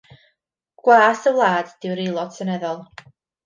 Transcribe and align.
Gwas 0.87 1.21
y 1.31 1.35
wlad 1.37 1.71
ydyw'r 1.77 2.05
aelod 2.07 2.35
Seneddol. 2.41 2.85